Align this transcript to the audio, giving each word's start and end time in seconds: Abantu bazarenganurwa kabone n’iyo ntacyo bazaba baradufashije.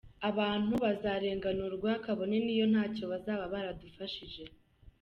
Abantu 0.29 0.73
bazarenganurwa 0.83 1.91
kabone 2.05 2.37
n’iyo 2.45 2.65
ntacyo 2.73 3.03
bazaba 3.11 3.43
baradufashije. 3.53 4.43